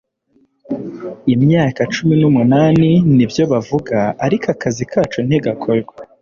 [1.33, 5.93] imyaka cumi numunani nibyo bavuga, ariko akazi kacu ntigakorwa